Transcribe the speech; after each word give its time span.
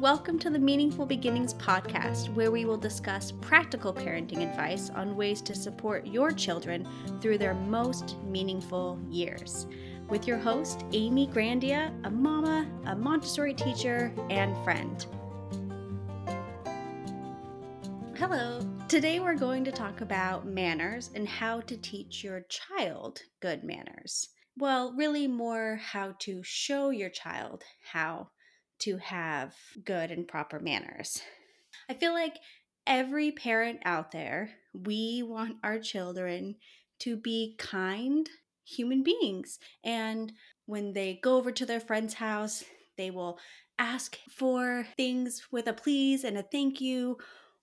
Welcome 0.00 0.38
to 0.40 0.50
the 0.50 0.60
Meaningful 0.60 1.06
Beginnings 1.06 1.54
podcast, 1.54 2.32
where 2.34 2.52
we 2.52 2.64
will 2.64 2.76
discuss 2.76 3.32
practical 3.32 3.92
parenting 3.92 4.48
advice 4.48 4.90
on 4.90 5.16
ways 5.16 5.42
to 5.42 5.56
support 5.56 6.06
your 6.06 6.30
children 6.30 6.86
through 7.20 7.38
their 7.38 7.54
most 7.54 8.16
meaningful 8.22 8.96
years. 9.10 9.66
With 10.08 10.28
your 10.28 10.38
host, 10.38 10.84
Amy 10.92 11.26
Grandia, 11.26 11.92
a 12.04 12.10
mama, 12.10 12.70
a 12.86 12.94
Montessori 12.94 13.54
teacher, 13.54 14.14
and 14.30 14.56
friend. 14.62 15.04
Hello. 18.16 18.60
Today 18.86 19.18
we're 19.18 19.34
going 19.34 19.64
to 19.64 19.72
talk 19.72 20.00
about 20.00 20.46
manners 20.46 21.10
and 21.16 21.26
how 21.26 21.60
to 21.62 21.76
teach 21.76 22.22
your 22.22 22.42
child 22.42 23.22
good 23.40 23.64
manners. 23.64 24.28
Well, 24.56 24.92
really 24.96 25.26
more 25.26 25.80
how 25.82 26.14
to 26.20 26.40
show 26.44 26.90
your 26.90 27.10
child 27.10 27.64
how 27.92 28.28
to 28.80 28.96
have 28.98 29.54
good 29.84 30.10
and 30.10 30.26
proper 30.26 30.60
manners. 30.60 31.20
I 31.88 31.94
feel 31.94 32.12
like 32.12 32.36
every 32.86 33.32
parent 33.32 33.80
out 33.84 34.12
there, 34.12 34.50
we 34.72 35.22
want 35.22 35.56
our 35.62 35.78
children 35.78 36.56
to 37.00 37.16
be 37.16 37.54
kind 37.58 38.28
human 38.64 39.02
beings. 39.02 39.58
And 39.84 40.32
when 40.66 40.92
they 40.92 41.20
go 41.22 41.36
over 41.36 41.52
to 41.52 41.66
their 41.66 41.80
friend's 41.80 42.14
house, 42.14 42.64
they 42.96 43.10
will 43.10 43.38
ask 43.78 44.18
for 44.30 44.86
things 44.96 45.42
with 45.50 45.66
a 45.68 45.72
please 45.72 46.24
and 46.24 46.36
a 46.36 46.42
thank 46.42 46.80
you. 46.80 47.16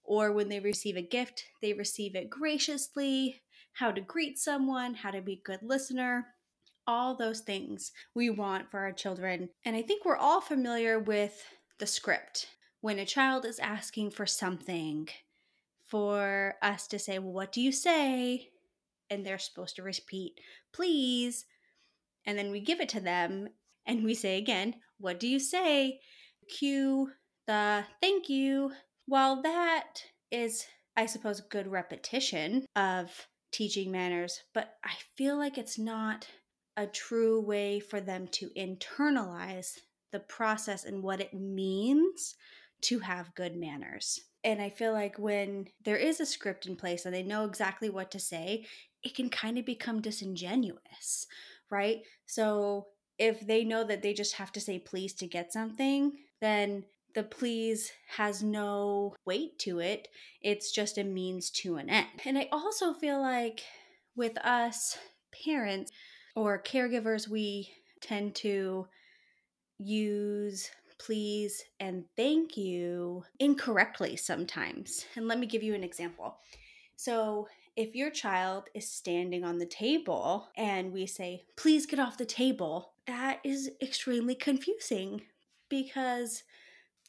Or 0.03 0.31
when 0.31 0.49
they 0.49 0.59
receive 0.59 0.97
a 0.97 1.01
gift, 1.01 1.43
they 1.61 1.73
receive 1.73 2.15
it 2.15 2.29
graciously, 2.29 3.41
how 3.73 3.91
to 3.91 4.01
greet 4.01 4.37
someone, 4.37 4.93
how 4.93 5.11
to 5.11 5.21
be 5.21 5.33
a 5.33 5.47
good 5.47 5.59
listener 5.61 6.27
all 6.87 7.15
those 7.15 7.41
things 7.41 7.91
we 8.13 8.29
want 8.29 8.69
for 8.69 8.79
our 8.79 8.91
children. 8.91 9.49
And 9.63 9.75
I 9.75 9.81
think 9.81 10.05
we're 10.05 10.17
all 10.17 10.41
familiar 10.41 10.99
with 10.99 11.43
the 11.79 11.87
script. 11.87 12.47
When 12.81 12.99
a 12.99 13.05
child 13.05 13.45
is 13.45 13.59
asking 13.59 14.11
for 14.11 14.25
something, 14.25 15.09
for 15.85 16.55
us 16.61 16.87
to 16.87 16.99
say, 16.99 17.19
Well, 17.19 17.33
what 17.33 17.51
do 17.51 17.61
you 17.61 17.71
say? 17.71 18.49
And 19.09 19.25
they're 19.25 19.37
supposed 19.37 19.75
to 19.77 19.83
repeat, 19.83 20.39
Please. 20.73 21.45
And 22.25 22.37
then 22.37 22.51
we 22.51 22.59
give 22.59 22.81
it 22.81 22.89
to 22.89 22.99
them 22.99 23.49
and 23.85 24.03
we 24.03 24.13
say 24.13 24.37
again, 24.37 24.75
What 24.99 25.19
do 25.19 25.27
you 25.27 25.39
say? 25.39 25.99
Cue 26.57 27.11
the 27.47 27.85
thank 28.01 28.29
you. 28.29 28.71
While 29.05 29.41
that 29.43 30.03
is, 30.31 30.65
I 30.97 31.05
suppose, 31.05 31.41
good 31.41 31.67
repetition 31.67 32.65
of 32.75 33.27
teaching 33.51 33.91
manners, 33.91 34.41
but 34.53 34.73
I 34.83 34.93
feel 35.15 35.37
like 35.37 35.57
it's 35.57 35.77
not 35.77 36.27
a 36.77 36.87
true 36.87 37.41
way 37.41 37.79
for 37.79 38.01
them 38.01 38.27
to 38.27 38.49
internalize 38.57 39.79
the 40.11 40.19
process 40.19 40.85
and 40.85 41.03
what 41.03 41.19
it 41.19 41.33
means 41.33 42.35
to 42.81 42.99
have 42.99 43.35
good 43.35 43.55
manners. 43.55 44.19
And 44.43 44.61
I 44.61 44.69
feel 44.69 44.93
like 44.93 45.17
when 45.17 45.67
there 45.83 45.97
is 45.97 46.19
a 46.19 46.25
script 46.25 46.67
in 46.67 46.75
place 46.75 47.05
and 47.05 47.15
they 47.15 47.23
know 47.23 47.45
exactly 47.45 47.89
what 47.89 48.11
to 48.11 48.19
say, 48.19 48.65
it 49.03 49.15
can 49.15 49.29
kind 49.29 49.57
of 49.57 49.65
become 49.65 50.01
disingenuous, 50.01 51.27
right? 51.71 52.01
So 52.25 52.87
if 53.17 53.45
they 53.45 53.63
know 53.63 53.83
that 53.83 54.01
they 54.01 54.13
just 54.13 54.35
have 54.35 54.51
to 54.53 54.61
say 54.61 54.79
please 54.79 55.13
to 55.15 55.27
get 55.27 55.53
something, 55.53 56.13
then 56.41 56.83
the 57.15 57.23
please 57.23 57.91
has 58.17 58.43
no 58.43 59.15
weight 59.25 59.57
to 59.59 59.79
it. 59.79 60.09
It's 60.41 60.71
just 60.71 60.97
a 60.97 61.03
means 61.03 61.49
to 61.51 61.77
an 61.77 61.89
end. 61.89 62.07
And 62.25 62.37
I 62.37 62.49
also 62.51 62.93
feel 62.93 63.21
like 63.21 63.63
with 64.15 64.37
us 64.39 64.97
parents, 65.43 65.91
or 66.35 66.61
caregivers, 66.61 67.27
we 67.27 67.69
tend 68.01 68.35
to 68.35 68.87
use 69.79 70.69
please 70.97 71.63
and 71.79 72.05
thank 72.15 72.55
you 72.55 73.23
incorrectly 73.39 74.15
sometimes. 74.15 75.05
And 75.15 75.27
let 75.27 75.39
me 75.39 75.47
give 75.47 75.63
you 75.63 75.73
an 75.73 75.83
example. 75.83 76.37
So, 76.95 77.47
if 77.75 77.93
your 77.93 78.09
child 78.09 78.69
is 78.73 78.89
standing 78.89 79.43
on 79.43 79.57
the 79.57 79.65
table 79.65 80.47
and 80.55 80.93
we 80.93 81.05
say, 81.05 81.43
please 81.57 81.85
get 81.85 81.99
off 81.99 82.17
the 82.17 82.25
table, 82.25 82.93
that 83.05 83.41
is 83.43 83.69
extremely 83.81 84.33
confusing 84.33 85.23
because 85.67 86.43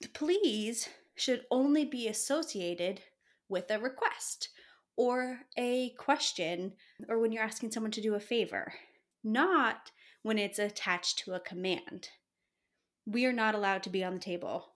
the 0.00 0.08
please 0.08 0.88
should 1.14 1.42
only 1.52 1.84
be 1.84 2.08
associated 2.08 3.00
with 3.48 3.70
a 3.70 3.78
request 3.78 4.48
or 4.96 5.38
a 5.56 5.90
question 5.90 6.72
or 7.08 7.20
when 7.20 7.30
you're 7.30 7.44
asking 7.44 7.70
someone 7.70 7.92
to 7.92 8.00
do 8.00 8.14
a 8.14 8.20
favor 8.20 8.72
not 9.26 9.90
when 10.22 10.38
it's 10.38 10.58
attached 10.58 11.18
to 11.18 11.34
a 11.34 11.40
command. 11.40 12.08
We 13.04 13.26
are 13.26 13.32
not 13.32 13.54
allowed 13.54 13.82
to 13.82 13.90
be 13.90 14.02
on 14.02 14.14
the 14.14 14.20
table. 14.20 14.72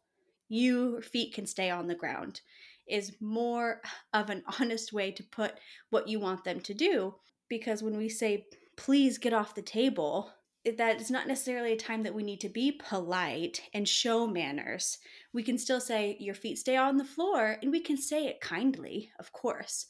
Your 0.49 1.01
feet 1.01 1.33
can 1.33 1.47
stay 1.47 1.71
on 1.71 1.87
the 1.87 1.95
ground, 1.95 2.41
is 2.87 3.17
more 3.21 3.81
of 4.13 4.29
an 4.29 4.43
honest 4.61 4.93
way 4.93 5.13
to 5.13 5.23
put 5.23 5.55
what 5.91 6.09
you 6.09 6.21
want 6.21 6.45
them 6.45 6.61
to 6.61 6.75
do. 6.75 7.15
Because 7.49 7.83
when 7.83 7.97
we 7.97 8.09
say, 8.09 8.47
please 8.77 9.19
get 9.19 9.33
off 9.33 9.55
the 9.55 9.63
table, 9.63 10.33
that 10.65 11.01
is 11.01 11.11
not 11.11 11.27
necessarily 11.27 11.73
a 11.73 11.77
time 11.77 12.03
that 12.03 12.15
we 12.15 12.23
need 12.23 12.41
to 12.41 12.49
be 12.49 12.73
polite 12.73 13.63
and 13.73 13.89
show 13.89 14.27
manners. 14.27 14.99
We 15.33 15.43
can 15.43 15.57
still 15.57 15.81
say, 15.81 16.17
Your 16.21 16.35
feet 16.35 16.59
stay 16.59 16.77
on 16.77 16.97
the 16.97 17.05
floor, 17.05 17.57
and 17.63 17.71
we 17.71 17.81
can 17.81 17.97
say 17.97 18.27
it 18.27 18.41
kindly, 18.41 19.11
of 19.19 19.33
course. 19.33 19.87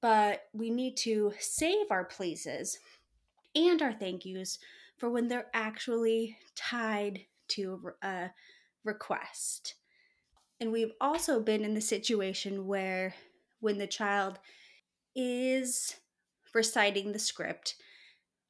But 0.00 0.44
we 0.52 0.70
need 0.70 0.96
to 0.98 1.32
save 1.38 1.90
our 1.90 2.04
pleases 2.04 2.78
and 3.54 3.82
our 3.82 3.92
thank 3.92 4.24
yous 4.24 4.58
for 4.98 5.10
when 5.10 5.28
they're 5.28 5.50
actually 5.54 6.36
tied 6.54 7.20
to 7.48 7.92
a 8.02 8.30
request. 8.84 9.74
And 10.60 10.70
we've 10.72 10.92
also 11.00 11.40
been 11.40 11.64
in 11.64 11.74
the 11.74 11.80
situation 11.80 12.66
where 12.66 13.14
when 13.60 13.78
the 13.78 13.86
child 13.86 14.38
is 15.14 15.96
reciting 16.54 17.12
the 17.12 17.18
script, 17.18 17.74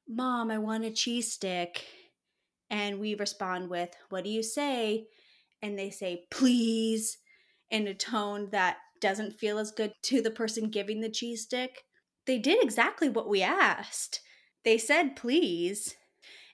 Mom, 0.09 0.51
I 0.51 0.59
want 0.59 0.85
a 0.85 0.91
cheese 0.91 1.33
stick. 1.33 1.85
And 2.71 3.01
we 3.01 3.15
respond 3.15 3.69
with, 3.69 3.91
What 4.11 4.25
do 4.25 4.31
you 4.31 4.43
say? 4.43 5.07
And 5.63 5.79
they 5.79 5.91
say, 5.91 6.25
Please, 6.31 7.19
in 7.71 7.87
a 7.87 7.95
tone 7.95 8.49
that 8.51 8.77
doesn't 9.01 9.39
feel 9.39 9.59
as 9.59 9.71
good 9.73 9.93
to 10.03 10.21
the 10.21 10.31
person 10.31 10.71
giving 10.71 11.01
the 11.01 11.11
cheese 11.11 11.43
stick. 11.43 11.85
They 12.27 12.39
did 12.39 12.63
exactly 12.63 13.09
what 13.09 13.29
we 13.29 13.43
asked 13.43 14.21
they 14.65 14.79
said 14.79 15.17
please. 15.17 15.97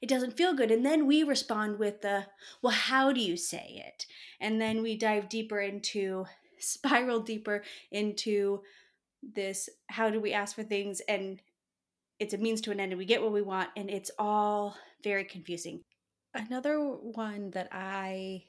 It 0.00 0.08
doesn't 0.08 0.36
feel 0.36 0.54
good. 0.54 0.70
And 0.70 0.86
then 0.86 1.06
we 1.06 1.24
respond 1.24 1.78
with 1.78 2.02
the 2.02 2.26
well 2.62 2.72
how 2.72 3.12
do 3.12 3.20
you 3.20 3.36
say 3.36 3.82
it? 3.86 4.06
And 4.40 4.60
then 4.60 4.82
we 4.82 4.96
dive 4.96 5.28
deeper 5.28 5.60
into 5.60 6.26
spiral 6.58 7.20
deeper 7.20 7.62
into 7.90 8.62
this 9.22 9.68
how 9.88 10.10
do 10.10 10.20
we 10.20 10.32
ask 10.32 10.54
for 10.54 10.62
things? 10.62 11.00
And 11.08 11.42
it's 12.18 12.34
a 12.34 12.38
means 12.38 12.60
to 12.62 12.70
an 12.70 12.80
end 12.80 12.92
and 12.92 12.98
we 12.98 13.04
get 13.04 13.22
what 13.22 13.32
we 13.32 13.42
want 13.42 13.70
and 13.76 13.90
it's 13.90 14.10
all 14.18 14.76
very 15.02 15.24
confusing. 15.24 15.80
Another 16.34 16.78
one 16.78 17.50
that 17.52 17.68
i 17.72 18.44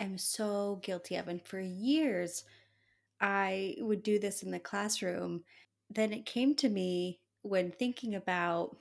am 0.00 0.18
so 0.18 0.80
guilty 0.82 1.16
of 1.16 1.28
and 1.28 1.42
for 1.42 1.60
years 1.60 2.44
i 3.20 3.74
would 3.78 4.02
do 4.02 4.18
this 4.18 4.42
in 4.42 4.50
the 4.50 4.58
classroom 4.58 5.42
then 5.90 6.12
it 6.12 6.26
came 6.26 6.54
to 6.54 6.68
me 6.68 7.20
when 7.44 7.70
thinking 7.70 8.14
about 8.14 8.76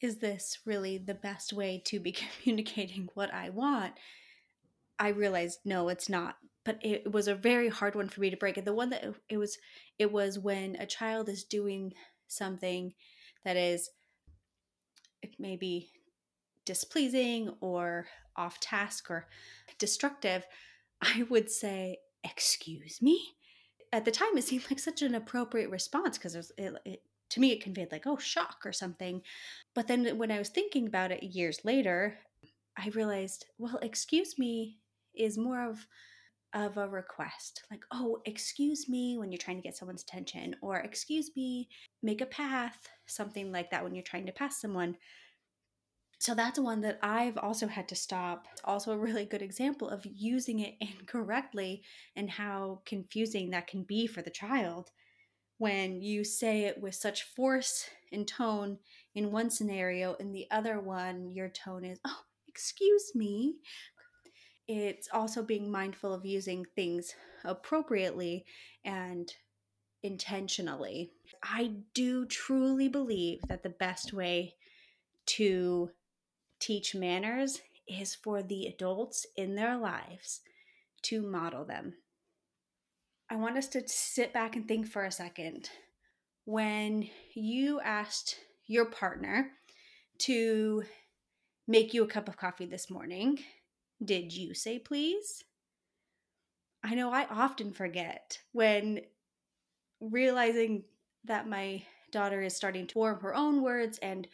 is 0.00 0.18
this 0.18 0.58
really 0.66 0.98
the 0.98 1.14
best 1.14 1.52
way 1.52 1.82
to 1.86 1.98
be 1.98 2.12
communicating 2.42 3.08
what 3.14 3.32
I 3.32 3.50
want? 3.50 3.94
I 4.98 5.08
realized 5.08 5.60
no, 5.64 5.88
it's 5.88 6.08
not. 6.08 6.36
But 6.64 6.78
it 6.82 7.12
was 7.12 7.28
a 7.28 7.34
very 7.34 7.68
hard 7.68 7.94
one 7.94 8.08
for 8.08 8.20
me 8.20 8.30
to 8.30 8.36
break. 8.36 8.56
And 8.56 8.66
the 8.66 8.72
one 8.72 8.90
that 8.90 9.04
it 9.28 9.36
was, 9.36 9.58
it 9.98 10.10
was 10.10 10.38
when 10.38 10.76
a 10.76 10.86
child 10.86 11.28
is 11.28 11.44
doing 11.44 11.92
something 12.26 12.94
that 13.44 13.56
is 13.56 13.90
maybe 15.38 15.90
displeasing 16.64 17.54
or 17.60 18.06
off 18.36 18.60
task 18.60 19.10
or 19.10 19.26
destructive, 19.78 20.46
I 21.02 21.24
would 21.28 21.50
say, 21.50 21.98
Excuse 22.22 23.02
me? 23.02 23.20
At 23.92 24.06
the 24.06 24.10
time, 24.10 24.36
it 24.36 24.44
seemed 24.44 24.64
like 24.70 24.78
such 24.78 25.02
an 25.02 25.14
appropriate 25.14 25.68
response 25.68 26.16
because 26.16 26.34
it, 26.34 26.46
it, 26.56 26.74
it 26.86 27.02
to 27.34 27.40
me 27.40 27.52
it 27.52 27.62
conveyed 27.62 27.92
like 27.92 28.06
oh 28.06 28.16
shock 28.16 28.58
or 28.64 28.72
something. 28.72 29.22
But 29.74 29.88
then 29.88 30.18
when 30.18 30.30
i 30.30 30.38
was 30.38 30.48
thinking 30.48 30.86
about 30.86 31.12
it 31.12 31.22
years 31.22 31.60
later 31.64 32.18
i 32.78 32.88
realized 32.88 33.46
well 33.58 33.78
excuse 33.82 34.38
me 34.38 34.78
is 35.14 35.38
more 35.38 35.68
of 35.68 35.86
of 36.54 36.76
a 36.76 36.88
request 36.88 37.64
like 37.70 37.82
oh 37.92 38.18
excuse 38.26 38.88
me 38.88 39.18
when 39.18 39.32
you're 39.32 39.38
trying 39.38 39.56
to 39.56 39.62
get 39.62 39.76
someone's 39.76 40.02
attention 40.02 40.54
or 40.62 40.76
excuse 40.76 41.30
me 41.34 41.68
make 42.02 42.20
a 42.20 42.26
path 42.26 42.88
something 43.06 43.50
like 43.50 43.70
that 43.70 43.82
when 43.82 43.94
you're 43.94 44.04
trying 44.04 44.26
to 44.26 44.32
pass 44.32 44.60
someone. 44.60 44.96
So 46.18 46.34
that's 46.34 46.58
one 46.58 46.80
that 46.82 46.98
I've 47.02 47.36
also 47.36 47.66
had 47.66 47.88
to 47.88 47.96
stop. 47.96 48.46
Also, 48.64 48.92
a 48.92 48.98
really 48.98 49.24
good 49.24 49.42
example 49.42 49.88
of 49.88 50.06
using 50.06 50.60
it 50.60 50.74
incorrectly 50.80 51.82
and 52.16 52.30
how 52.30 52.80
confusing 52.86 53.50
that 53.50 53.66
can 53.66 53.82
be 53.82 54.06
for 54.06 54.22
the 54.22 54.30
child 54.30 54.90
when 55.58 56.00
you 56.00 56.24
say 56.24 56.62
it 56.64 56.80
with 56.80 56.94
such 56.94 57.22
force 57.22 57.88
and 58.12 58.26
tone 58.26 58.78
in 59.14 59.30
one 59.32 59.50
scenario 59.50 60.14
in 60.14 60.32
the 60.32 60.46
other 60.50 60.80
one 60.80 61.30
your 61.32 61.48
tone 61.48 61.84
is 61.84 61.98
oh 62.04 62.22
excuse 62.48 63.12
me 63.14 63.56
It's 64.66 65.08
also 65.12 65.42
being 65.42 65.70
mindful 65.70 66.14
of 66.14 66.24
using 66.24 66.64
things 66.74 67.14
appropriately 67.44 68.46
and 68.84 69.30
intentionally. 70.02 71.12
I 71.42 71.72
do 71.92 72.24
truly 72.26 72.88
believe 72.88 73.40
that 73.48 73.62
the 73.62 73.68
best 73.68 74.12
way 74.14 74.54
to 75.26 75.90
teach 76.60 76.94
manners 76.94 77.60
is 77.86 78.14
for 78.14 78.42
the 78.42 78.66
adults 78.66 79.26
in 79.36 79.54
their 79.54 79.76
lives 79.76 80.40
to 81.02 81.20
model 81.20 81.66
them. 81.66 81.94
I 83.34 83.36
want 83.36 83.58
us 83.58 83.66
to 83.70 83.82
sit 83.88 84.32
back 84.32 84.54
and 84.54 84.68
think 84.68 84.86
for 84.86 85.02
a 85.02 85.10
second. 85.10 85.68
When 86.44 87.08
you 87.34 87.80
asked 87.80 88.36
your 88.68 88.84
partner 88.84 89.50
to 90.18 90.84
make 91.66 91.92
you 91.92 92.04
a 92.04 92.06
cup 92.06 92.28
of 92.28 92.36
coffee 92.36 92.66
this 92.66 92.88
morning, 92.88 93.40
did 94.04 94.32
you 94.32 94.54
say 94.54 94.78
please? 94.78 95.42
I 96.84 96.94
know 96.94 97.10
I 97.12 97.26
often 97.28 97.72
forget 97.72 98.38
when 98.52 99.00
realizing 100.00 100.84
that 101.24 101.48
my 101.48 101.82
daughter 102.12 102.40
is 102.40 102.54
starting 102.54 102.86
to 102.86 102.92
form 102.92 103.18
her 103.18 103.34
own 103.34 103.62
words 103.62 103.98
and 103.98 104.28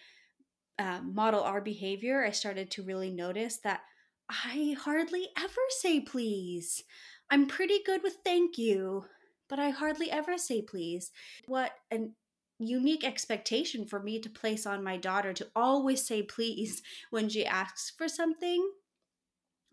uh, 0.79 1.01
model 1.01 1.43
our 1.43 1.63
behavior, 1.63 2.23
I 2.23 2.33
started 2.33 2.71
to 2.73 2.83
really 2.83 3.11
notice 3.11 3.57
that 3.65 3.81
I 4.29 4.77
hardly 4.79 5.29
ever 5.39 5.63
say 5.71 6.01
please. 6.01 6.85
I'm 7.31 7.47
pretty 7.47 7.81
good 7.85 8.03
with 8.03 8.19
thank 8.25 8.59
you, 8.59 9.05
but 9.49 9.59
I 9.59 9.71
hardly 9.71 10.11
ever 10.11 10.37
say 10.37 10.63
please. 10.63 11.13
What 11.47 11.73
an 11.91 12.15
unique 12.59 13.05
expectation 13.05 13.87
for 13.87 14.01
me 14.01 14.21
to 14.21 14.29
place 14.29 14.67
on 14.67 14.85
my 14.85 14.97
daughter 14.97 15.33
to 15.33 15.49
always 15.55 16.07
say 16.07 16.23
please 16.23 16.83
when 17.11 17.29
she 17.29 17.47
asks 17.47 17.93
for 17.97 18.09
something 18.09 18.71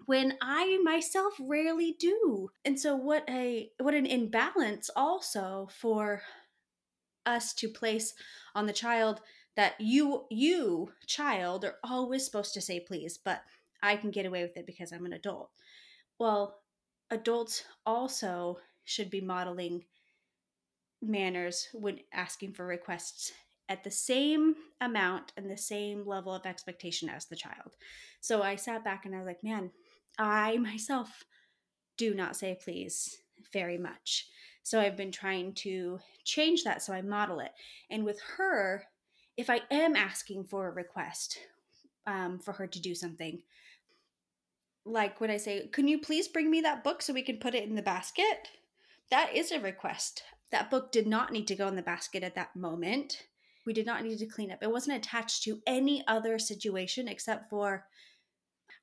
when 0.06 0.38
I 0.42 0.80
myself 0.83 1.33
rarely 1.39 1.95
do. 2.00 2.50
And 2.63 2.80
so 2.80 2.95
what 2.95 3.24
a 3.30 3.71
what 3.80 3.95
an 3.95 4.06
imbalance 4.06 4.89
also 4.95 5.68
for 5.71 6.21
us 7.25 7.54
to 7.56 7.68
place 7.68 8.13
on 8.56 8.68
the 8.68 8.74
child 8.74 9.21
that 9.56 9.74
you 9.80 10.25
you 10.30 10.92
child 11.07 11.65
are 11.65 11.75
always 11.83 12.25
supposed 12.25 12.54
to 12.54 12.62
say 12.62 12.80
please, 12.80 13.18
but 13.18 13.42
I 13.81 13.95
can 13.95 14.12
get 14.12 14.25
away 14.25 14.44
with 14.44 14.56
it 14.56 14.65
because 14.65 14.92
I'm 14.92 15.06
an 15.06 15.13
adult. 15.13 15.50
Well, 16.19 16.59
adults 17.09 17.63
also 17.86 18.59
should 18.83 19.09
be 19.09 19.21
modeling 19.21 19.83
manners 21.01 21.68
when 21.74 22.00
asking 22.13 22.54
for 22.54 22.65
requests 22.65 23.31
at 23.69 23.83
the 23.83 23.92
same 23.92 24.56
amount 24.81 25.33
and 25.36 25.50
the 25.50 25.57
same 25.57 26.06
level 26.06 26.33
of 26.33 26.45
expectation 26.45 27.09
as 27.09 27.25
the 27.25 27.36
child. 27.36 27.75
So 28.21 28.42
I 28.42 28.56
sat 28.56 28.83
back 28.83 29.06
and 29.06 29.13
I 29.13 29.19
was 29.19 29.27
like, 29.27 29.44
man, 29.44 29.71
I 30.18 30.57
myself 30.57 31.24
do 31.98 32.13
not 32.13 32.36
say 32.36 32.57
please 32.62 33.18
very 33.51 33.77
much. 33.77 34.27
So 34.63 34.80
I've 34.80 34.98
been 34.98 35.12
trying 35.12 35.54
to 35.56 36.00
change 36.25 36.63
that 36.63 36.81
so 36.81 36.94
I 36.94 37.01
model 37.01 37.39
it. 37.39 37.51
And 37.89 38.04
with 38.04 38.19
her, 38.38 38.83
if 39.38 39.50
I 39.50 39.62
am 39.71 39.95
asking 39.95 40.45
for 40.45 40.68
a 40.68 40.71
request 40.74 41.38
um, 42.06 42.39
for 42.39 42.54
her 42.54 42.68
to 42.68 42.81
do 42.81 42.95
something, 42.95 43.42
like 44.88 45.19
when 45.19 45.31
I 45.31 45.38
say, 45.38 45.68
Can 45.72 45.88
you 45.88 46.00
please 46.00 46.28
bring 46.28 46.50
me 46.50 46.62
that 46.62 46.84
book 46.84 47.01
so 47.01 47.13
we 47.13 47.22
can 47.22 47.38
put 47.38 47.56
it 47.56 47.68
in 47.68 47.75
the 47.75 47.81
basket? 47.81 48.50
That 49.10 49.36
is 49.36 49.51
a 49.51 49.60
request. 49.60 50.24
That 50.51 50.69
book 50.69 50.92
did 50.92 51.07
not 51.07 51.31
need 51.31 51.48
to 51.48 51.56
go 51.56 51.68
in 51.68 51.75
the 51.75 51.81
basket 51.81 52.24
at 52.24 52.36
that 52.36 52.56
moment. 52.56 53.28
We 53.66 53.74
did 53.74 53.86
not 53.86 54.04
need 54.04 54.18
to 54.19 54.25
clean 54.25 54.51
up. 54.51 54.60
It 54.62 54.72
wasn't 54.72 54.98
attached 54.98 55.44
to 55.44 55.62
any 55.68 56.04
other 56.07 56.39
situation 56.39 57.07
except 57.07 57.50
for 57.50 57.86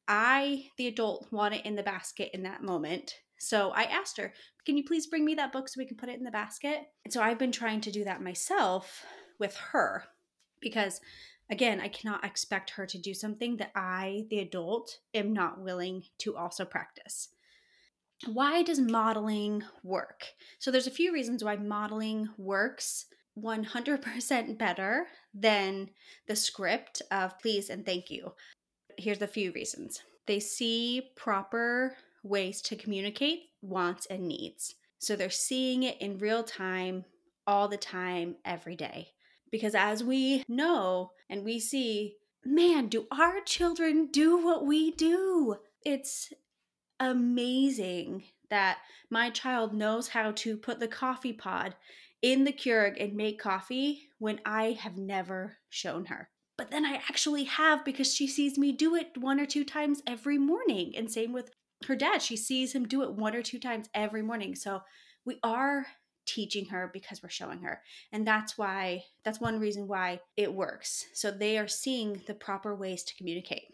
I, 0.07 0.67
the 0.77 0.87
adult, 0.89 1.27
want 1.31 1.55
it 1.55 1.65
in 1.65 1.77
the 1.77 1.83
basket 1.83 2.31
in 2.35 2.43
that 2.43 2.63
moment. 2.63 3.15
So 3.39 3.71
I 3.71 3.85
asked 3.85 4.19
her, 4.19 4.33
Can 4.65 4.77
you 4.77 4.85
please 4.85 5.07
bring 5.07 5.25
me 5.25 5.35
that 5.35 5.53
book 5.53 5.69
so 5.69 5.79
we 5.79 5.87
can 5.87 5.97
put 5.97 6.09
it 6.09 6.19
in 6.19 6.25
the 6.25 6.31
basket? 6.31 6.83
And 7.05 7.13
so 7.13 7.23
I've 7.23 7.39
been 7.39 7.53
trying 7.53 7.81
to 7.83 7.91
do 7.91 8.05
that 8.05 8.23
myself 8.23 9.05
with 9.39 9.57
her 9.73 10.05
because, 10.61 11.01
again, 11.51 11.81
I 11.81 11.89
cannot 11.89 12.25
expect 12.25 12.71
her 12.71 12.87
to 12.87 12.99
do 12.99 13.15
something 13.15 13.57
that 13.59 13.73
I, 13.75 14.25
the 14.31 14.41
adult, 14.41 14.99
am 15.13 15.33
not 15.33 15.61
willing 15.61 16.05
to 16.19 16.37
also 16.37 16.65
practice. 16.65 17.29
Why 18.27 18.63
does 18.63 18.79
modeling 18.79 19.63
work? 19.83 20.25
So 20.59 20.71
there's 20.71 20.87
a 20.87 20.93
few 20.93 21.13
reasons 21.13 21.45
why 21.45 21.57
modeling 21.57 22.29
works 22.39 23.07
100% 23.39 24.57
better 24.57 25.07
than 25.35 25.91
the 26.29 26.37
script 26.37 27.03
of 27.11 27.39
please 27.41 27.69
and 27.69 27.85
thank 27.85 28.11
you 28.11 28.33
here's 28.99 29.23
a 29.23 29.27
few 29.27 29.53
reasons. 29.53 30.03
They 30.27 30.41
see 30.41 31.11
proper 31.17 31.97
ways 32.23 32.63
to 32.63 32.77
communicate 32.77 33.51
wants 33.61 34.07
and 34.07 34.27
needs. 34.27 34.75
So 34.99 35.17
they're 35.17 35.31
seeing 35.31 35.83
it 35.83 36.01
in 36.01 36.19
real 36.19 36.43
time, 36.43 37.05
all 37.47 37.69
the 37.69 37.77
time, 37.77 38.37
every 38.45 38.77
day. 38.77 39.14
Because 39.55 39.77
as 39.77 40.03
we 40.03 40.43
know 40.49 41.13
and 41.31 41.45
we 41.45 41.61
see, 41.61 42.17
man, 42.45 42.89
do 42.89 43.07
our 43.13 43.41
children 43.41 44.09
do 44.11 44.45
what 44.45 44.67
we 44.67 44.91
do? 44.91 45.59
It's 45.87 46.33
amazing 46.99 48.25
that 48.51 48.79
my 49.11 49.31
child 49.31 49.73
knows 49.73 50.09
how 50.09 50.33
to 50.33 50.57
put 50.57 50.81
the 50.81 50.89
coffee 50.89 51.33
pod 51.33 51.77
in 52.21 52.43
the 52.43 52.53
Keurig 52.53 53.01
and 53.01 53.15
make 53.15 53.39
coffee 53.39 54.09
when 54.19 54.41
I 54.45 54.73
have 54.73 54.97
never 54.97 55.59
shown 55.69 56.07
her 56.07 56.31
but 56.57 56.71
then 56.71 56.85
I 56.85 56.95
actually 56.95 57.45
have 57.45 57.85
because 57.85 58.13
she 58.15 58.27
sees 58.27 58.57
me 58.57 58.73
do 58.73 58.95
it 58.95 59.19
one 59.19 59.41
or 59.41 59.47
two 59.47 59.65
times 59.65 60.03
every 60.07 60.39
morning. 60.39 60.93
And 60.97 61.11
same 61.11 61.33
with 61.33 61.51
her 61.89 61.97
dad, 61.97 62.23
she 62.23 62.37
sees 62.37 62.75
him 62.75 62.87
do 62.87 63.03
it 63.03 63.13
one 63.13 63.35
or 63.35 63.43
two 63.43 63.59
times 63.59 63.89
every 63.93 64.23
morning. 64.23 64.55
So 64.55 64.83
we 65.25 65.39
are 65.43 65.87
teaching 66.27 66.67
her 66.67 66.91
because 66.93 67.23
we're 67.23 67.29
showing 67.29 67.61
her. 67.61 67.81
And 68.13 68.27
that's 68.27 68.57
why, 68.57 69.05
that's 69.25 69.41
one 69.41 69.61
reason 69.61 69.87
why 69.87 70.21
it 70.37 70.53
works. 70.53 71.05
So 71.15 71.31
they 71.31 71.59
are 71.59 71.69
seeing 71.69 72.23
the 72.27 72.35
proper 72.35 72.75
ways 72.75 73.05
to 73.05 73.15
communicate. 73.17 73.65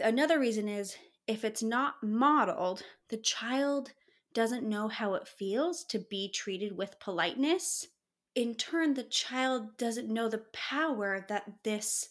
Another 0.00 0.38
reason 0.38 0.68
is 0.68 0.96
if 1.26 1.44
it's 1.44 1.62
not 1.62 1.94
modeled, 2.02 2.82
the 3.08 3.16
child 3.16 3.92
doesn't 4.34 4.68
know 4.68 4.88
how 4.88 5.14
it 5.14 5.28
feels 5.28 5.84
to 5.84 5.98
be 5.98 6.30
treated 6.30 6.76
with 6.76 7.00
politeness. 7.00 7.86
In 8.34 8.54
turn, 8.54 8.94
the 8.94 9.02
child 9.02 9.76
doesn't 9.76 10.08
know 10.08 10.28
the 10.28 10.44
power 10.52 11.24
that 11.28 11.44
this 11.64 12.08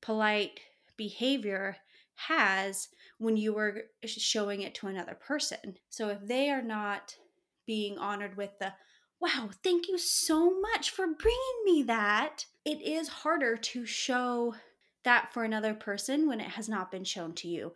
polite 0.00 0.60
behavior 0.96 1.76
has 2.14 2.88
when 3.18 3.36
you 3.36 3.56
are 3.56 3.82
showing 4.04 4.62
it 4.62 4.74
to 4.74 4.88
another 4.88 5.14
person. 5.14 5.76
So 5.88 6.08
if 6.08 6.18
they 6.26 6.50
are 6.50 6.62
not 6.62 7.16
being 7.66 7.98
honored 7.98 8.36
with 8.36 8.50
the, 8.58 8.72
wow, 9.22 9.50
thank 9.62 9.88
you 9.88 9.96
so 9.96 10.60
much 10.60 10.90
for 10.90 11.06
bringing 11.06 11.64
me 11.64 11.84
that, 11.84 12.44
it 12.64 12.82
is 12.82 13.08
harder 13.08 13.56
to 13.56 13.86
show 13.86 14.54
that 15.04 15.32
for 15.32 15.44
another 15.44 15.74
person 15.74 16.26
when 16.26 16.40
it 16.40 16.50
has 16.50 16.68
not 16.68 16.90
been 16.90 17.04
shown 17.04 17.32
to 17.34 17.46
you. 17.46 17.72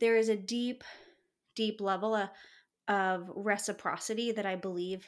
There 0.00 0.16
is 0.16 0.28
a 0.28 0.36
deep, 0.36 0.84
deep 1.54 1.80
level 1.80 2.14
of, 2.14 2.28
of 2.88 3.30
reciprocity 3.34 4.32
that 4.32 4.44
I 4.44 4.54
believe 4.54 5.06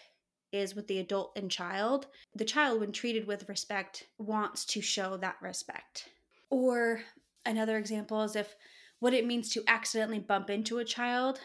is 0.52 0.74
with 0.74 0.86
the 0.86 1.00
adult 1.00 1.32
and 1.36 1.50
child. 1.50 2.06
The 2.34 2.44
child, 2.46 2.80
when 2.80 2.92
treated 2.92 3.26
with 3.26 3.48
respect, 3.48 4.06
wants 4.16 4.64
to 4.66 4.80
show 4.80 5.18
that 5.18 5.36
respect. 5.42 6.08
Or 6.48 7.02
another 7.44 7.76
example 7.76 8.22
is 8.22 8.36
if 8.36 8.56
what 9.00 9.12
it 9.12 9.26
means 9.26 9.50
to 9.50 9.64
accidentally 9.66 10.20
bump 10.20 10.48
into 10.48 10.78
a 10.78 10.84
child, 10.84 11.40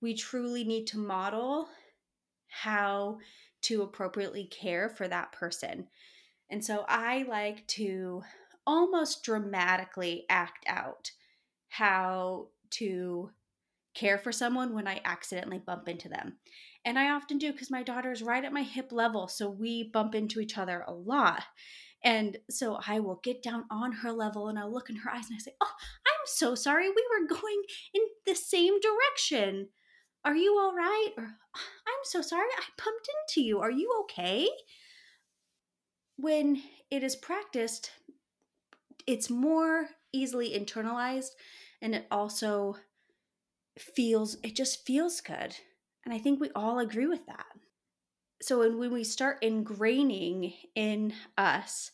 we 0.00 0.14
truly 0.14 0.62
need 0.62 0.86
to 0.88 0.98
model 0.98 1.68
how 2.62 3.18
to 3.62 3.82
appropriately 3.82 4.44
care 4.44 4.88
for 4.88 5.08
that 5.08 5.32
person. 5.32 5.88
And 6.50 6.64
so 6.64 6.84
I 6.88 7.24
like 7.28 7.66
to 7.68 8.22
almost 8.66 9.24
dramatically 9.24 10.24
act 10.28 10.64
out 10.66 11.10
how 11.68 12.48
to 12.70 13.30
care 13.94 14.18
for 14.18 14.30
someone 14.30 14.74
when 14.74 14.86
I 14.86 15.00
accidentally 15.04 15.58
bump 15.58 15.88
into 15.88 16.08
them. 16.08 16.36
And 16.84 16.98
I 16.98 17.10
often 17.10 17.38
do 17.38 17.52
because 17.52 17.70
my 17.70 17.82
daughter 17.82 18.12
is 18.12 18.22
right 18.22 18.44
at 18.44 18.52
my 18.52 18.62
hip 18.62 18.92
level. 18.92 19.28
So 19.28 19.50
we 19.50 19.90
bump 19.92 20.14
into 20.14 20.40
each 20.40 20.56
other 20.56 20.84
a 20.86 20.92
lot. 20.92 21.42
And 22.04 22.38
so 22.48 22.78
I 22.86 23.00
will 23.00 23.20
get 23.24 23.42
down 23.42 23.64
on 23.70 23.90
her 23.90 24.12
level 24.12 24.48
and 24.48 24.58
I'll 24.58 24.72
look 24.72 24.88
in 24.88 24.96
her 24.96 25.10
eyes 25.10 25.26
and 25.28 25.36
I 25.36 25.40
say, 25.40 25.54
Oh, 25.60 25.72
I'm 26.06 26.26
so 26.26 26.54
sorry. 26.54 26.88
We 26.88 27.04
were 27.10 27.26
going 27.26 27.62
in 27.92 28.02
the 28.24 28.36
same 28.36 28.78
direction. 28.80 29.68
Are 30.24 30.36
you 30.36 30.58
all 30.58 30.74
right? 30.74 31.10
Or 31.16 31.24
I'm 31.24 32.04
so 32.04 32.22
sorry. 32.22 32.48
I 32.56 32.62
bumped 32.82 33.08
into 33.08 33.46
you. 33.46 33.60
Are 33.60 33.70
you 33.70 33.90
okay? 34.02 34.48
When 36.16 36.62
it 36.90 37.02
is 37.02 37.16
practiced, 37.16 37.92
it's 39.06 39.30
more 39.30 39.88
easily 40.12 40.58
internalized 40.58 41.30
and 41.80 41.94
it 41.94 42.06
also 42.10 42.76
feels, 43.78 44.36
it 44.42 44.56
just 44.56 44.84
feels 44.84 45.20
good. 45.20 45.56
And 46.04 46.12
I 46.12 46.18
think 46.18 46.40
we 46.40 46.50
all 46.54 46.78
agree 46.78 47.06
with 47.06 47.26
that 47.26 47.46
so 48.40 48.58
when 48.58 48.92
we 48.92 49.04
start 49.04 49.42
ingraining 49.42 50.54
in 50.74 51.12
us 51.36 51.90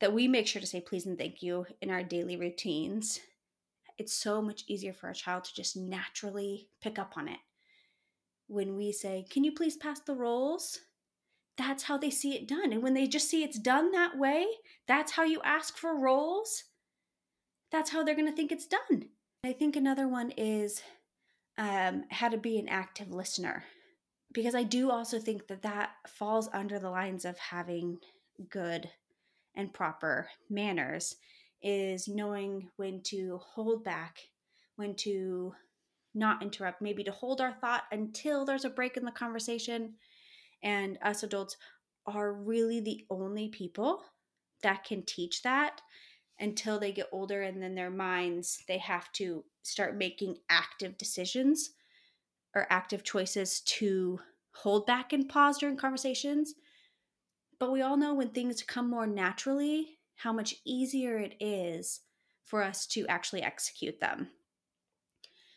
that 0.00 0.12
we 0.12 0.28
make 0.28 0.46
sure 0.46 0.60
to 0.60 0.66
say 0.66 0.80
please 0.80 1.06
and 1.06 1.18
thank 1.18 1.42
you 1.42 1.66
in 1.80 1.90
our 1.90 2.02
daily 2.02 2.36
routines 2.36 3.20
it's 3.98 4.14
so 4.14 4.42
much 4.42 4.64
easier 4.66 4.92
for 4.92 5.08
a 5.08 5.14
child 5.14 5.44
to 5.44 5.54
just 5.54 5.76
naturally 5.76 6.68
pick 6.80 6.98
up 6.98 7.14
on 7.16 7.28
it. 7.28 7.38
When 8.46 8.76
we 8.76 8.92
say, 8.92 9.24
Can 9.30 9.44
you 9.44 9.52
please 9.52 9.76
pass 9.76 10.00
the 10.00 10.14
rolls? 10.14 10.80
That's 11.56 11.84
how 11.84 11.98
they 11.98 12.10
see 12.10 12.34
it 12.34 12.48
done. 12.48 12.72
And 12.72 12.82
when 12.82 12.94
they 12.94 13.06
just 13.06 13.30
see 13.30 13.44
it's 13.44 13.58
done 13.58 13.92
that 13.92 14.18
way, 14.18 14.46
that's 14.88 15.12
how 15.12 15.22
you 15.22 15.40
ask 15.44 15.76
for 15.76 15.96
rolls, 15.96 16.64
that's 17.70 17.90
how 17.90 18.02
they're 18.02 18.16
going 18.16 18.28
to 18.28 18.34
think 18.34 18.50
it's 18.50 18.66
done. 18.66 19.08
I 19.44 19.52
think 19.52 19.76
another 19.76 20.08
one 20.08 20.32
is 20.36 20.82
um, 21.58 22.04
how 22.10 22.28
to 22.28 22.38
be 22.38 22.58
an 22.58 22.68
active 22.68 23.10
listener. 23.10 23.64
Because 24.32 24.56
I 24.56 24.64
do 24.64 24.90
also 24.90 25.20
think 25.20 25.46
that 25.46 25.62
that 25.62 25.90
falls 26.08 26.48
under 26.52 26.80
the 26.80 26.90
lines 26.90 27.24
of 27.24 27.38
having 27.38 27.98
good 28.50 28.90
and 29.54 29.72
proper 29.72 30.28
manners 30.50 31.14
is 31.64 32.06
knowing 32.06 32.68
when 32.76 33.02
to 33.02 33.40
hold 33.42 33.82
back, 33.82 34.18
when 34.76 34.94
to 34.94 35.54
not 36.14 36.42
interrupt, 36.42 36.80
maybe 36.80 37.02
to 37.02 37.10
hold 37.10 37.40
our 37.40 37.54
thought 37.54 37.84
until 37.90 38.44
there's 38.44 38.64
a 38.64 38.70
break 38.70 38.96
in 38.96 39.04
the 39.04 39.10
conversation. 39.10 39.94
And 40.62 40.98
us 41.02 41.24
adults 41.24 41.56
are 42.06 42.32
really 42.32 42.80
the 42.80 43.04
only 43.10 43.48
people 43.48 44.04
that 44.62 44.84
can 44.84 45.02
teach 45.02 45.42
that 45.42 45.80
until 46.40 46.78
they 46.78 46.92
get 46.92 47.08
older 47.12 47.42
and 47.42 47.62
then 47.62 47.74
their 47.74 47.90
minds 47.90 48.64
they 48.66 48.78
have 48.78 49.10
to 49.12 49.44
start 49.62 49.96
making 49.96 50.36
active 50.50 50.98
decisions 50.98 51.70
or 52.54 52.66
active 52.70 53.04
choices 53.04 53.60
to 53.60 54.18
hold 54.52 54.86
back 54.86 55.12
and 55.12 55.28
pause 55.28 55.58
during 55.58 55.76
conversations 55.76 56.54
but 57.60 57.70
we 57.70 57.82
all 57.82 57.96
know 57.96 58.14
when 58.14 58.30
things 58.30 58.62
come 58.62 58.90
more 58.90 59.06
naturally 59.06 59.98
how 60.16 60.32
much 60.32 60.56
easier 60.64 61.18
it 61.18 61.34
is 61.40 62.00
for 62.44 62.62
us 62.62 62.86
to 62.86 63.06
actually 63.06 63.42
execute 63.42 64.00
them. 64.00 64.28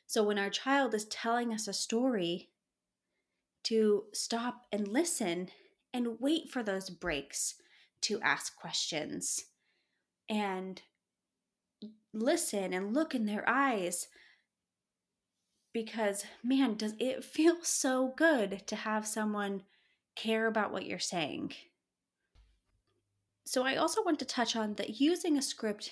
So 0.06 0.24
when 0.24 0.40
our 0.40 0.50
child 0.50 0.94
is 0.94 1.06
telling 1.06 1.54
us 1.54 1.68
a 1.68 1.74
story 1.74 2.50
to 3.66 4.06
stop 4.14 4.62
and 4.72 4.88
listen 4.88 5.50
and 5.94 6.20
wait 6.20 6.50
for 6.50 6.64
those 6.64 6.90
breaks 6.90 7.56
to 8.02 8.22
ask 8.22 8.56
questions 8.56 9.44
and 10.30 10.82
listen 12.14 12.74
and 12.74 12.94
look 12.94 13.14
in 13.14 13.26
their 13.26 13.48
eyes 13.48 14.08
because 15.74 16.26
man 16.44 16.76
does 16.76 16.94
it 17.00 17.24
feel 17.24 17.58
so 17.62 18.14
good 18.16 18.64
to 18.68 18.76
have 18.76 19.06
someone 19.06 19.64
care 20.16 20.48
about 20.48 20.72
what 20.72 20.86
you're 20.86 21.00
saying 21.00 21.52
so 23.48 23.64
i 23.64 23.76
also 23.76 24.04
want 24.04 24.20
to 24.20 24.26
touch 24.26 24.56
on 24.56 24.74
that 24.76 25.00
using 25.00 25.38
a 25.38 25.42
script 25.42 25.92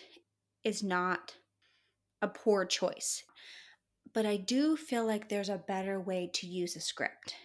is 0.63 0.83
not 0.83 1.35
a 2.21 2.27
poor 2.27 2.65
choice 2.65 3.23
but 4.13 4.25
i 4.25 4.35
do 4.35 4.75
feel 4.75 5.05
like 5.05 5.29
there's 5.29 5.49
a 5.49 5.63
better 5.67 5.99
way 5.99 6.29
to 6.33 6.45
use 6.45 6.75
a 6.75 6.81
script 6.81 7.35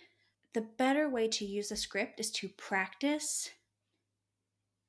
the 0.53 0.67
better 0.79 1.09
way 1.09 1.29
to 1.29 1.45
use 1.45 1.71
a 1.71 1.77
script 1.77 2.19
is 2.19 2.31
to 2.31 2.49
practice 2.49 3.51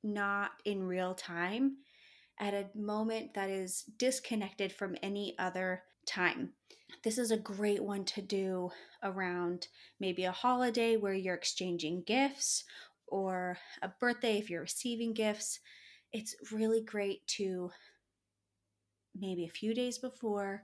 not 0.02 0.50
in 0.64 0.82
real 0.82 1.14
time 1.14 1.76
at 2.38 2.54
a 2.54 2.66
moment 2.74 3.34
that 3.34 3.48
is 3.48 3.84
disconnected 3.98 4.72
from 4.72 4.96
any 5.02 5.36
other 5.38 5.84
time. 6.06 6.50
This 7.04 7.18
is 7.18 7.30
a 7.30 7.36
great 7.36 7.82
one 7.82 8.04
to 8.06 8.20
do 8.20 8.70
around 9.02 9.68
maybe 10.00 10.24
a 10.24 10.32
holiday 10.32 10.96
where 10.96 11.14
you're 11.14 11.34
exchanging 11.34 12.02
gifts 12.06 12.64
or 13.12 13.58
a 13.82 13.88
birthday 14.00 14.38
if 14.38 14.48
you're 14.48 14.62
receiving 14.62 15.12
gifts. 15.12 15.60
It's 16.12 16.34
really 16.50 16.82
great 16.82 17.26
to 17.38 17.70
maybe 19.14 19.44
a 19.44 19.50
few 19.50 19.74
days 19.74 19.98
before 19.98 20.62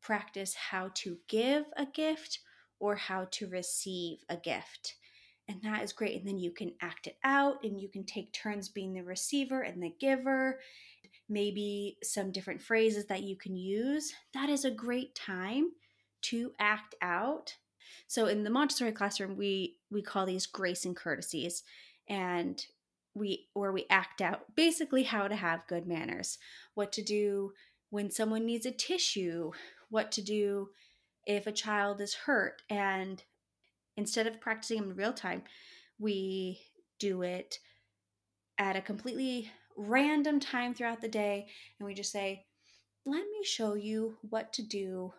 practice 0.00 0.54
how 0.54 0.90
to 0.94 1.18
give 1.28 1.66
a 1.76 1.86
gift 1.86 2.40
or 2.80 2.96
how 2.96 3.28
to 3.30 3.46
receive 3.46 4.18
a 4.28 4.36
gift. 4.36 4.96
And 5.48 5.60
that 5.62 5.82
is 5.82 5.92
great. 5.92 6.18
And 6.18 6.26
then 6.26 6.38
you 6.38 6.50
can 6.50 6.72
act 6.80 7.06
it 7.06 7.16
out 7.22 7.62
and 7.62 7.80
you 7.80 7.88
can 7.88 8.04
take 8.04 8.32
turns 8.32 8.68
being 8.68 8.94
the 8.94 9.02
receiver 9.02 9.60
and 9.60 9.82
the 9.82 9.94
giver 10.00 10.58
maybe 11.28 11.96
some 12.02 12.30
different 12.30 12.60
phrases 12.60 13.06
that 13.06 13.22
you 13.22 13.36
can 13.36 13.56
use, 13.56 14.12
that 14.34 14.48
is 14.48 14.64
a 14.64 14.70
great 14.70 15.14
time 15.14 15.70
to 16.22 16.52
act 16.58 16.94
out. 17.00 17.56
So 18.06 18.26
in 18.26 18.44
the 18.44 18.50
Montessori 18.50 18.92
classroom, 18.92 19.36
we 19.36 19.76
we 19.90 20.02
call 20.02 20.26
these 20.26 20.46
grace 20.46 20.84
and 20.84 20.96
courtesies, 20.96 21.62
and 22.08 22.64
we 23.14 23.48
where 23.54 23.72
we 23.72 23.86
act 23.90 24.20
out 24.20 24.54
basically 24.54 25.04
how 25.04 25.28
to 25.28 25.36
have 25.36 25.66
good 25.66 25.86
manners, 25.86 26.38
what 26.74 26.92
to 26.92 27.02
do 27.02 27.52
when 27.90 28.10
someone 28.10 28.46
needs 28.46 28.66
a 28.66 28.70
tissue, 28.70 29.52
what 29.90 30.10
to 30.12 30.22
do 30.22 30.68
if 31.26 31.46
a 31.46 31.52
child 31.52 32.00
is 32.00 32.14
hurt, 32.14 32.62
and 32.70 33.22
instead 33.96 34.26
of 34.26 34.40
practicing 34.40 34.80
them 34.80 34.90
in 34.90 34.96
real 34.96 35.12
time, 35.12 35.42
we 35.98 36.60
do 36.98 37.22
it 37.22 37.58
at 38.58 38.76
a 38.76 38.80
completely 38.80 39.50
random 39.76 40.38
time 40.38 40.74
throughout 40.74 41.00
the 41.00 41.08
day 41.08 41.46
and 41.78 41.86
we 41.86 41.94
just 41.94 42.12
say, 42.12 42.44
let 43.04 43.22
me 43.22 43.44
show 43.44 43.74
you 43.74 44.16
what 44.28 44.52
to 44.52 44.62
do 44.62 45.12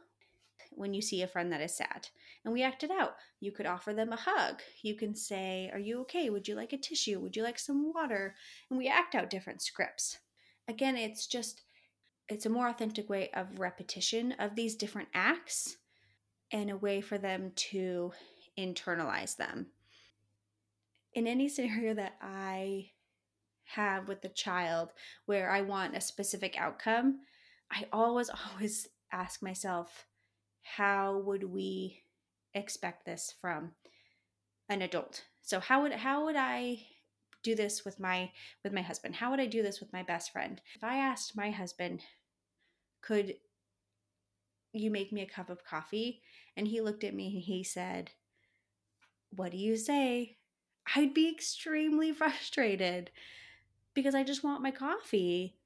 when 0.76 0.94
you 0.94 1.02
see 1.02 1.22
a 1.22 1.28
friend 1.28 1.52
that 1.52 1.62
is 1.62 1.76
sad. 1.76 2.10
And 2.44 2.54
we 2.54 2.64
act 2.64 2.84
it 2.84 2.92
out. 2.92 3.16
You 3.40 3.52
could 3.52 3.66
offer 3.66 3.94
them 3.94 4.12
a 4.12 4.18
hug. 4.18 4.62
You 4.82 4.96
can 4.96 5.16
say, 5.16 5.70
Are 5.74 5.80
you 5.80 6.02
okay? 6.02 6.30
Would 6.30 6.48
you 6.48 6.56
like 6.56 6.74
a 6.74 6.78
tissue? 6.78 7.20
Would 7.20 7.36
you 7.36 7.44
like 7.44 7.60
some 7.60 7.94
water? 7.94 8.36
And 8.70 8.78
we 8.78 8.88
act 8.88 9.16
out 9.16 9.30
different 9.30 9.62
scripts. 9.62 10.20
Again, 10.68 10.98
it's 10.98 11.28
just, 11.28 11.62
it's 12.30 12.46
a 12.46 12.50
more 12.50 12.68
authentic 12.68 13.10
way 13.10 13.30
of 13.34 13.60
repetition 13.60 14.34
of 14.40 14.56
these 14.56 14.76
different 14.76 15.10
acts 15.14 15.78
and 16.52 16.70
a 16.70 16.78
way 16.78 17.02
for 17.02 17.18
them 17.18 17.52
to 17.56 18.14
internalize 18.58 19.36
them. 19.36 19.68
In 21.14 21.28
any 21.28 21.50
scenario 21.50 21.94
that 21.96 22.14
I 22.22 22.92
have 23.66 24.08
with 24.08 24.22
the 24.22 24.30
child 24.30 24.90
where 25.26 25.50
I 25.50 25.62
want 25.62 25.96
a 25.96 26.02
specific 26.02 26.56
outcome, 26.58 27.20
I 27.72 27.86
always, 27.92 28.30
always 28.54 28.88
ask 29.12 29.42
myself, 29.42 30.06
how 30.64 31.18
would 31.18 31.44
we 31.44 32.04
expect 32.54 33.06
this 33.06 33.34
from 33.40 33.72
an 34.70 34.82
adult? 34.82 35.24
So 35.42 35.60
how 35.60 35.84
would 35.84 35.94
how 35.94 36.26
would 36.26 36.36
I 36.36 36.86
do 37.44 37.56
this 37.56 37.86
with 37.86 38.00
my 38.00 38.32
with 38.64 38.74
my 38.74 38.82
husband? 38.82 39.16
How 39.16 39.30
would 39.30 39.40
I 39.40 39.46
do 39.46 39.62
this 39.62 39.80
with 39.80 39.94
my 39.94 40.04
best 40.04 40.32
friend? 40.32 40.62
If 40.76 40.84
I 40.84 40.98
asked 40.98 41.36
my 41.36 41.52
husband, 41.52 42.02
could 43.02 43.36
you 44.72 44.90
make 44.90 45.12
me 45.12 45.22
a 45.22 45.28
cup 45.28 45.50
of 45.50 45.66
coffee? 45.66 46.22
And 46.58 46.68
he 46.68 46.82
looked 46.82 47.04
at 47.04 47.14
me 47.14 47.28
and 47.28 47.44
he 47.44 47.64
said, 47.64 48.12
What 49.30 49.52
do 49.52 49.58
you 49.58 49.78
say? 49.78 50.38
I'd 50.96 51.14
be 51.14 51.30
extremely 51.30 52.12
frustrated 52.14 53.12
because 53.94 54.16
I 54.16 54.24
just 54.24 54.44
want 54.44 54.64
my 54.64 54.72
coffee. 54.72 55.58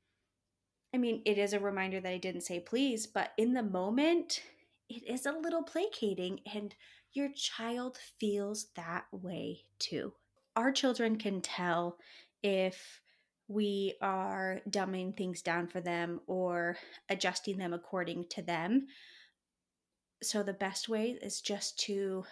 I 0.93 0.97
mean, 0.97 1.21
it 1.25 1.37
is 1.37 1.53
a 1.53 1.59
reminder 1.59 1.99
that 1.99 2.11
I 2.11 2.17
didn't 2.17 2.41
say 2.41 2.59
please, 2.59 3.05
but 3.07 3.31
in 3.37 3.53
the 3.53 3.63
moment, 3.63 4.41
it 4.89 5.03
is 5.07 5.25
a 5.25 5.31
little 5.31 5.63
placating, 5.63 6.39
and 6.53 6.73
your 7.13 7.29
child 7.35 7.97
feels 8.19 8.67
that 8.75 9.05
way 9.11 9.61
too. 9.79 10.13
Our 10.55 10.71
children 10.71 11.17
can 11.17 11.41
tell 11.41 11.97
if 12.43 13.01
we 13.47 13.95
are 14.01 14.59
dumbing 14.69 15.15
things 15.15 15.41
down 15.41 15.67
for 15.67 15.81
them 15.81 16.21
or 16.27 16.77
adjusting 17.09 17.57
them 17.57 17.73
according 17.73 18.25
to 18.29 18.41
them. 18.41 18.87
So, 20.21 20.43
the 20.43 20.53
best 20.53 20.89
way 20.89 21.17
is 21.21 21.41
just 21.41 21.79
to 21.81 22.23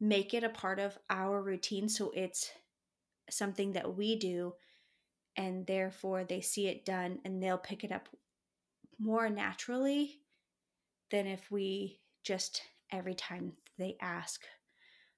make 0.00 0.34
it 0.34 0.44
a 0.44 0.48
part 0.48 0.78
of 0.78 0.98
our 1.10 1.42
routine 1.42 1.88
so 1.88 2.10
it's 2.14 2.50
something 3.30 3.72
that 3.72 3.96
we 3.96 4.16
do 4.16 4.52
and 5.36 5.66
therefore 5.66 6.24
they 6.24 6.40
see 6.40 6.66
it 6.66 6.84
done 6.84 7.18
and 7.24 7.42
they'll 7.42 7.58
pick 7.58 7.82
it 7.82 7.90
up 7.90 8.08
more 8.98 9.28
naturally 9.28 10.20
than 11.10 11.26
if 11.26 11.50
we 11.50 12.00
just 12.24 12.62
every 12.90 13.14
time 13.14 13.52
they 13.78 13.96
ask 14.00 14.42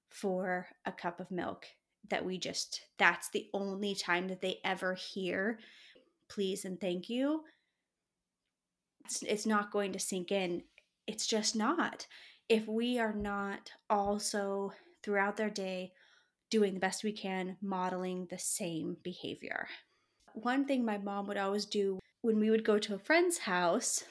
for 0.09 0.67
a 0.85 0.91
cup 0.91 1.19
of 1.19 1.31
milk 1.31 1.65
that 2.09 2.25
we 2.25 2.37
just 2.37 2.81
that's 2.97 3.29
the 3.29 3.47
only 3.53 3.93
time 3.93 4.27
that 4.27 4.41
they 4.41 4.57
ever 4.63 4.95
hear 4.95 5.59
please 6.27 6.65
and 6.65 6.79
thank 6.81 7.09
you 7.09 7.43
it's, 9.09 9.23
it's 9.23 9.45
not 9.47 9.71
going 9.71 9.91
to 9.93 9.99
sink 9.99 10.31
in. 10.31 10.61
It's 11.07 11.25
just 11.25 11.55
not. 11.55 12.05
If 12.47 12.67
we 12.67 12.99
are 12.99 13.13
not 13.13 13.71
also 13.89 14.71
throughout 15.01 15.35
their 15.35 15.49
day 15.49 15.93
doing 16.51 16.75
the 16.75 16.79
best 16.79 17.03
we 17.03 17.11
can 17.11 17.57
modeling 17.61 18.27
the 18.29 18.37
same 18.37 18.97
behavior. 19.03 19.67
One 20.33 20.65
thing 20.65 20.85
my 20.85 20.99
mom 20.99 21.25
would 21.27 21.37
always 21.37 21.65
do 21.65 21.99
when 22.21 22.39
we 22.39 22.51
would 22.51 22.63
go 22.63 22.77
to 22.77 22.93
a 22.93 22.99
friend's 22.99 23.39
house, 23.39 24.03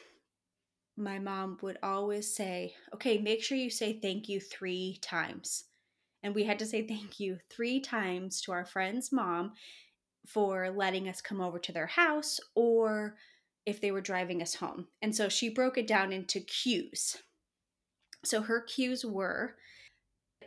my 0.99 1.19
mom 1.19 1.59
would 1.63 1.79
always 1.83 2.35
say, 2.35 2.75
Okay, 2.95 3.19
make 3.19 3.43
sure 3.43 3.57
you 3.57 3.71
say 3.71 3.99
thank 4.01 4.29
you 4.29 4.41
three 4.41 4.99
times. 5.01 5.65
And 6.23 6.35
we 6.35 6.45
had 6.45 6.59
to 6.59 6.67
say 6.67 6.83
thank 6.87 7.21
you 7.21 7.39
three 7.51 7.81
times 7.81 8.41
to 8.43 8.53
our 8.53 8.65
friend's 8.65 9.13
mom 9.13 9.53
for 10.27 10.71
letting 10.71 11.09
us 11.09 11.21
come 11.21 11.41
over 11.41 11.59
to 11.59 11.73
their 11.73 11.87
house 11.87 12.39
or 12.55 13.17
if 13.65 13.81
they 13.81 13.91
were 13.91 14.01
driving 14.01 14.43
us 14.43 14.57
home. 14.57 14.87
And 15.01 15.15
so 15.15 15.29
she 15.29 15.49
broke 15.49 15.79
it 15.79 15.87
down 15.87 16.13
into 16.13 16.41
cues. 16.41 17.17
So 18.25 18.43
her 18.43 18.61
cues 18.61 19.05
were 19.05 19.55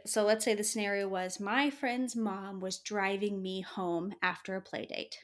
so 0.06 0.24
let's 0.24 0.44
say 0.44 0.56
the 0.56 0.64
scenario 0.64 1.08
was 1.08 1.40
my 1.40 1.70
friend's 1.70 2.16
mom 2.16 2.60
was 2.60 2.80
driving 2.80 3.42
me 3.42 3.62
home 3.62 4.14
after 4.24 4.56
a 4.56 4.62
play 4.62 4.86
date. 4.86 5.20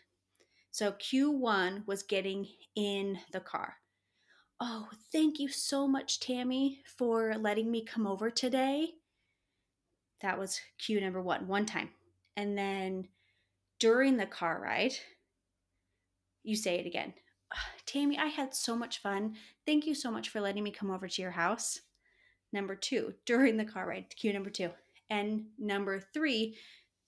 So 0.72 0.92
Q1 0.92 1.88
was 1.88 2.04
getting 2.04 2.48
in 2.76 3.18
the 3.32 3.40
car. 3.40 3.78
Oh, 4.60 4.90
thank 5.12 5.40
you 5.40 5.50
so 5.50 5.88
much, 5.88 6.20
Tammy, 6.20 6.80
for 6.98 7.36
letting 7.36 7.70
me 7.70 7.86
come 7.86 8.08
over 8.08 8.32
today. 8.32 8.94
That 10.22 10.40
was 10.40 10.60
cue 10.80 11.00
number 11.00 11.22
one, 11.22 11.48
one 11.48 11.68
time. 11.68 11.90
And 12.36 12.58
then 12.58 13.10
during 13.80 14.18
the 14.18 14.26
car 14.26 14.60
ride, 14.60 14.94
you 16.44 16.56
say 16.56 16.80
it 16.80 16.88
again. 16.88 17.14
Tammy, 17.86 18.18
I 18.18 18.28
had 18.28 18.56
so 18.56 18.76
much 18.76 19.00
fun. 19.00 19.36
Thank 19.66 19.86
you 19.86 19.94
so 19.94 20.10
much 20.10 20.30
for 20.30 20.42
letting 20.42 20.64
me 20.64 20.72
come 20.72 20.90
over 20.90 21.08
to 21.08 21.22
your 21.22 21.32
house. 21.32 21.82
Number 22.52 22.76
two, 22.76 23.14
during 23.26 23.58
the 23.58 23.66
car 23.66 23.88
ride, 23.88 24.06
cue 24.16 24.34
number 24.34 24.50
two. 24.50 24.72
And 25.10 25.46
number 25.60 26.00
three, 26.00 26.58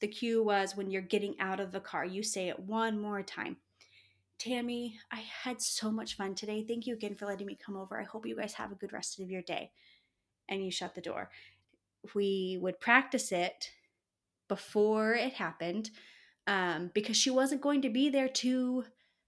the 0.02 0.08
cue 0.08 0.44
was 0.44 0.76
when 0.76 0.92
you're 0.92 1.02
getting 1.02 1.36
out 1.40 1.60
of 1.60 1.72
the 1.72 1.80
car, 1.80 2.06
you 2.06 2.22
say 2.22 2.50
it 2.50 2.60
one 2.60 3.02
more 3.02 3.24
time. 3.24 3.58
Tammy, 4.40 4.98
I 5.12 5.18
had 5.44 5.62
so 5.62 5.92
much 5.92 6.16
fun 6.16 6.34
today. 6.34 6.64
Thank 6.66 6.88
you 6.88 6.94
again 6.94 7.14
for 7.14 7.26
letting 7.26 7.46
me 7.46 7.58
come 7.64 7.76
over. 7.76 8.00
I 8.00 8.06
hope 8.06 8.26
you 8.26 8.38
guys 8.38 8.54
have 8.54 8.72
a 8.72 8.76
good 8.76 8.94
rest 8.94 9.20
of 9.20 9.30
your 9.30 9.42
day. 9.42 9.72
And 10.48 10.64
you 10.64 10.72
shut 10.72 10.96
the 10.96 11.02
door. 11.02 11.30
We 12.16 12.58
would 12.62 12.80
practice 12.80 13.34
it 13.34 13.72
before 14.48 15.14
it 15.14 15.34
happened 15.34 15.92
um, 16.48 16.90
because 16.94 17.18
she 17.18 17.30
wasn't 17.30 17.62
going 17.62 17.82
to 17.82 17.90
be 17.90 18.10
there 18.10 18.30
to 18.30 18.86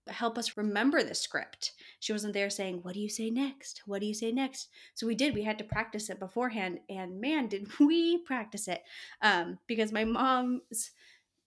help 0.08 0.38
us 0.38 0.58
remember 0.58 1.04
the 1.04 1.14
script. 1.14 1.74
She 2.00 2.14
wasn't 2.14 2.34
there 2.34 2.50
saying, 2.50 2.80
What 2.82 2.94
do 2.94 3.02
you 3.02 3.10
say 3.10 3.30
next? 3.30 3.82
What 3.86 4.00
do 4.00 4.08
you 4.08 4.14
say 4.14 4.32
next? 4.32 4.70
So 4.96 5.06
we 5.06 5.14
did. 5.14 5.36
We 5.36 5.44
had 5.44 5.58
to 5.58 5.64
practice 5.66 6.10
it 6.10 6.20
beforehand. 6.20 6.80
And 6.90 7.20
man, 7.20 7.48
did 7.48 7.68
we 7.80 8.20
practice 8.20 8.70
it. 8.70 8.82
Um, 9.22 9.60
because 9.68 9.92
my 9.92 10.06
mom's 10.06 10.92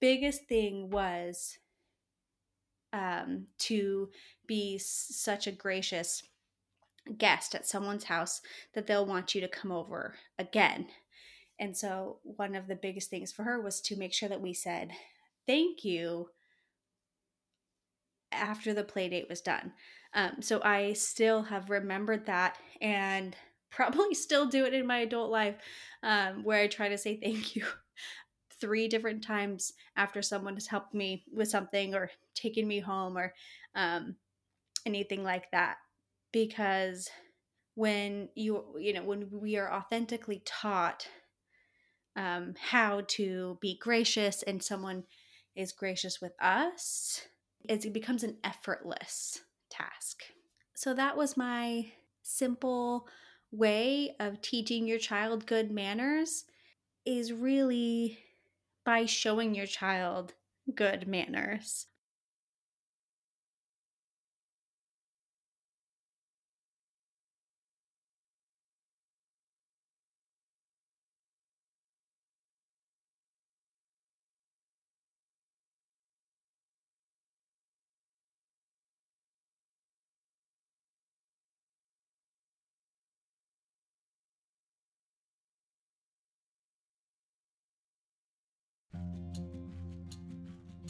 biggest 0.01 0.47
thing 0.49 0.91
was 0.91 1.59
um, 2.95 3.47
to 3.59 4.09
be 4.47 4.79
such 4.79 5.47
a 5.47 5.53
gracious 5.53 6.23
guest 7.19 7.55
at 7.55 7.67
someone's 7.67 8.05
house 8.05 8.41
that 8.73 8.87
they'll 8.87 9.05
want 9.05 9.35
you 9.35 9.41
to 9.41 9.49
come 9.49 9.73
over 9.73 10.15
again. 10.39 10.87
And 11.59 11.77
so, 11.77 12.19
one 12.23 12.55
of 12.55 12.69
the 12.69 12.77
biggest 12.77 13.11
things 13.11 13.33
for 13.33 13.43
her 13.43 13.61
was 13.61 13.81
to 13.83 13.97
make 13.97 14.15
sure 14.15 14.29
that 14.29 14.41
we 14.41 14.55
said, 14.55 14.93
Thank 15.47 15.85
you 15.85 16.31
after 18.33 18.73
the 18.73 18.85
play 18.85 19.09
date 19.09 19.29
was 19.29 19.41
done. 19.41 19.73
Um, 20.15 20.41
so 20.41 20.61
I 20.63 20.93
still 20.93 21.43
have 21.43 21.71
remembered 21.71 22.27
that 22.27 22.57
and 22.81 23.37
probably 23.71 24.15
still 24.15 24.47
do 24.47 24.65
it 24.65 24.75
in 24.75 24.87
my 24.87 24.99
adult 24.99 25.31
life 25.31 25.57
um, 26.03 26.45
where 26.45 26.63
I 26.63 26.69
try 26.69 26.89
to 26.89 26.99
say 26.99 27.17
thank 27.17 27.57
you 27.57 27.67
three 28.61 28.89
different 28.89 29.23
times 29.23 29.73
after 29.97 30.23
someone 30.23 30.55
has 30.55 30.67
helped 30.67 30.95
me 30.95 31.25
with 31.33 31.49
something 31.49 31.95
or 31.95 32.11
taken 32.35 32.67
me 32.67 32.81
home 32.81 33.17
or 33.17 33.35
um, 33.75 34.17
anything 34.87 35.23
like 35.23 35.51
that. 35.53 35.77
Because 36.33 37.09
when 37.75 38.29
you, 38.35 38.65
you 38.79 38.93
know, 38.93 39.03
when 39.03 39.29
we 39.31 39.57
are 39.57 39.73
authentically 39.73 40.43
taught 40.45 41.09
um, 42.17 42.55
how 42.61 43.03
to 43.09 43.59
be 43.61 43.79
gracious 43.79 44.43
and 44.43 44.63
someone 44.63 45.05
is 45.57 45.73
gracious 45.73 46.21
with 46.21 46.33
us, 46.41 47.23
it 47.69 47.93
becomes 47.93 48.23
an 48.23 48.37
effortless 48.45 49.41
task. 49.71 50.23
So 50.75 50.95
that 50.95 51.17
was 51.17 51.37
my 51.37 51.93
simple 52.23 53.09
way 53.51 54.17
of 54.19 54.41
teaching 54.41 54.87
your 54.87 54.99
child 54.99 55.47
good 55.47 55.71
manners 55.71 56.45
is 57.07 57.33
really 57.33 58.19
by 58.85 59.07
showing 59.07 59.55
your 59.55 59.67
child 59.67 60.35
good 60.75 61.07
manners. 61.09 61.87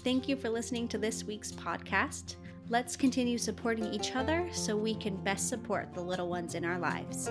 Thank 0.05 0.29
you 0.29 0.37
for 0.37 0.51
listening 0.51 0.89
to 0.89 0.99
this 0.99 1.25
week's 1.25 1.53
podcast. 1.53 2.37
Let's 2.69 2.97
continue 2.97 3.39
supporting 3.39 3.93
each 3.93 4.17
other 4.17 4.49
so 4.53 4.77
we 4.77 4.95
can 4.95 5.17
best 5.17 5.49
support 5.49 5.95
the 5.95 6.03
little 6.03 6.29
ones 6.29 6.55
in 6.55 6.65
our 6.65 6.79
lives. 6.79 7.31